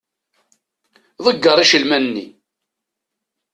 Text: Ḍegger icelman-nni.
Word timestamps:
Ḍegger 1.25 1.57
icelman-nni. 1.63 2.25